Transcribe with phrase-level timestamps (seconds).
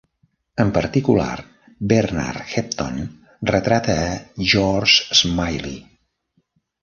[0.63, 1.33] En particular,
[1.91, 2.97] Bernard Hepton
[3.53, 4.17] retrata a
[4.53, 5.77] George Smiley.